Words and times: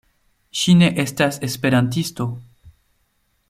Ŝi 0.61 0.73
ne 0.79 0.87
estas 1.03 1.37
esperantisto. 1.49 2.29